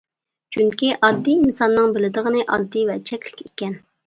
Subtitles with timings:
[0.55, 3.79] چۈنكى ئاددىي ئىنساننىڭ بىلىدىغىنى ئاددىي ۋە چەكلىك ئىكەن.